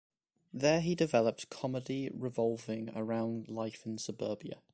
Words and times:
There, 0.51 0.81
he 0.81 0.95
developed 0.95 1.51
comedy 1.51 2.09
revolving 2.11 2.89
around 2.95 3.49
life 3.49 3.85
in 3.85 3.99
suburbia. 3.99 4.57